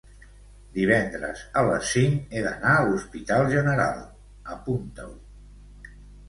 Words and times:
Divendres 0.77 1.43
a 1.61 1.61
les 1.67 1.91
cinc 1.97 2.33
he 2.37 2.41
d'anar 2.45 2.71
a 2.77 2.87
l'Hospital 2.87 3.45
General, 3.53 4.01
apunta-ho. 4.57 5.93